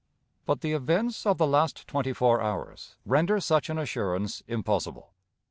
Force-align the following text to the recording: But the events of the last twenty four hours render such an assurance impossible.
But 0.47 0.61
the 0.61 0.71
events 0.73 1.27
of 1.27 1.37
the 1.37 1.45
last 1.45 1.85
twenty 1.85 2.11
four 2.11 2.41
hours 2.41 2.95
render 3.05 3.39
such 3.39 3.69
an 3.69 3.77
assurance 3.77 4.41
impossible. 4.47 5.13